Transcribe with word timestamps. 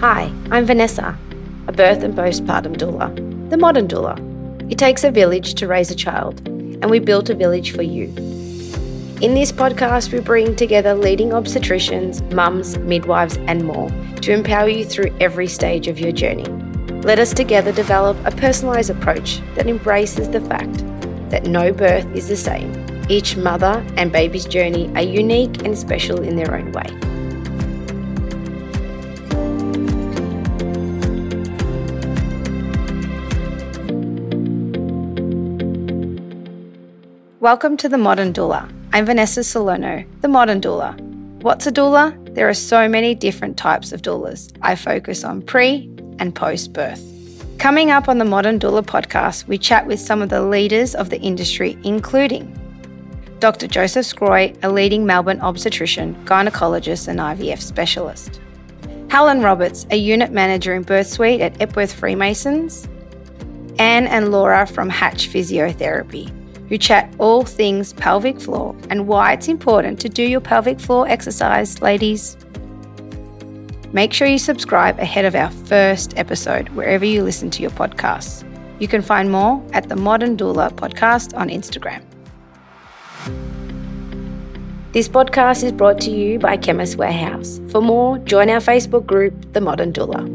Hi, 0.00 0.32
I'm 0.50 0.66
Vanessa, 0.66 1.16
a 1.66 1.72
birth 1.72 2.02
and 2.02 2.14
postpartum 2.14 2.76
doula, 2.76 3.14
the 3.50 3.56
modern 3.56 3.88
doula. 3.88 4.18
It 4.70 4.78
takes 4.78 5.04
a 5.04 5.10
village 5.10 5.54
to 5.54 5.66
raise 5.66 5.90
a 5.90 5.94
child, 5.94 6.46
and 6.46 6.90
we 6.90 6.98
built 6.98 7.30
a 7.30 7.34
village 7.34 7.72
for 7.72 7.82
you. 7.82 8.06
In 9.20 9.34
this 9.34 9.52
podcast, 9.52 10.12
we 10.12 10.20
bring 10.20 10.56
together 10.56 10.94
leading 10.94 11.30
obstetricians, 11.30 12.20
mums, 12.32 12.76
midwives, 12.78 13.38
and 13.46 13.64
more 13.64 13.88
to 14.20 14.32
empower 14.32 14.68
you 14.68 14.84
through 14.84 15.16
every 15.20 15.46
stage 15.46 15.88
of 15.88 15.98
your 15.98 16.12
journey. 16.12 16.44
Let 17.02 17.18
us 17.18 17.32
together 17.32 17.72
develop 17.72 18.16
a 18.26 18.30
personalised 18.30 18.90
approach 18.90 19.40
that 19.54 19.66
embraces 19.66 20.28
the 20.28 20.40
fact 20.40 20.84
that 21.30 21.46
no 21.46 21.72
birth 21.72 22.06
is 22.14 22.28
the 22.28 22.36
same. 22.36 22.72
Each 23.08 23.36
mother 23.36 23.84
and 23.96 24.10
baby's 24.10 24.46
journey 24.46 24.90
are 24.94 25.02
unique 25.02 25.64
and 25.64 25.78
special 25.78 26.22
in 26.22 26.36
their 26.36 26.54
own 26.54 26.72
way. 26.72 27.13
Welcome 37.44 37.76
to 37.76 37.90
the 37.90 37.98
Modern 37.98 38.32
Doula. 38.32 38.72
I'm 38.94 39.04
Vanessa 39.04 39.44
Salerno, 39.44 40.02
the 40.22 40.28
Modern 40.28 40.62
Doula. 40.62 40.98
What's 41.42 41.66
a 41.66 41.70
doula? 41.70 42.34
There 42.34 42.48
are 42.48 42.54
so 42.54 42.88
many 42.88 43.14
different 43.14 43.58
types 43.58 43.92
of 43.92 44.00
doulas. 44.00 44.50
I 44.62 44.74
focus 44.76 45.24
on 45.24 45.42
pre 45.42 45.90
and 46.18 46.34
post 46.34 46.72
birth. 46.72 47.02
Coming 47.58 47.90
up 47.90 48.08
on 48.08 48.16
the 48.16 48.24
Modern 48.24 48.58
Doula 48.58 48.82
podcast, 48.82 49.46
we 49.46 49.58
chat 49.58 49.86
with 49.86 50.00
some 50.00 50.22
of 50.22 50.30
the 50.30 50.40
leaders 50.40 50.94
of 50.94 51.10
the 51.10 51.20
industry, 51.20 51.76
including 51.84 52.50
Dr. 53.40 53.66
Joseph 53.66 54.06
Sgroi, 54.06 54.56
a 54.62 54.70
leading 54.72 55.04
Melbourne 55.04 55.42
obstetrician, 55.42 56.14
gynecologist, 56.24 57.08
and 57.08 57.20
IVF 57.20 57.60
specialist. 57.60 58.40
Helen 59.10 59.42
Roberts, 59.42 59.86
a 59.90 59.96
unit 59.96 60.32
manager 60.32 60.74
in 60.74 60.82
birth 60.82 61.08
suite 61.08 61.42
at 61.42 61.60
Epworth 61.60 61.92
Freemasons. 61.92 62.88
Anne 63.78 64.06
and 64.06 64.32
Laura 64.32 64.66
from 64.66 64.88
Hatch 64.88 65.28
Physiotherapy, 65.28 66.32
who 66.68 66.78
chat 66.78 67.12
all 67.18 67.44
things 67.44 67.92
pelvic 67.92 68.40
floor 68.40 68.74
and 68.90 69.06
why 69.06 69.32
it's 69.32 69.48
important 69.48 70.00
to 70.00 70.08
do 70.08 70.22
your 70.22 70.40
pelvic 70.40 70.80
floor 70.80 71.06
exercise, 71.08 71.80
ladies. 71.82 72.36
Make 73.92 74.12
sure 74.12 74.26
you 74.26 74.38
subscribe 74.38 74.98
ahead 74.98 75.24
of 75.24 75.34
our 75.34 75.50
first 75.50 76.16
episode 76.18 76.68
wherever 76.70 77.04
you 77.04 77.22
listen 77.22 77.50
to 77.50 77.62
your 77.62 77.70
podcasts. 77.70 78.44
You 78.80 78.88
can 78.88 79.02
find 79.02 79.30
more 79.30 79.64
at 79.72 79.88
the 79.88 79.96
Modern 79.96 80.36
Doula 80.36 80.72
podcast 80.72 81.36
on 81.38 81.48
Instagram. 81.48 82.02
This 84.92 85.08
podcast 85.08 85.62
is 85.62 85.72
brought 85.72 86.00
to 86.02 86.10
you 86.10 86.38
by 86.38 86.56
Chemist 86.56 86.96
Warehouse. 86.96 87.60
For 87.70 87.80
more, 87.80 88.18
join 88.18 88.50
our 88.50 88.60
Facebook 88.60 89.06
group, 89.06 89.52
The 89.52 89.60
Modern 89.60 89.92
Doula. 89.92 90.33